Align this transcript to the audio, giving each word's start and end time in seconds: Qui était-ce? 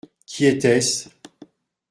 Qui 0.25 0.47
était-ce? 0.47 1.09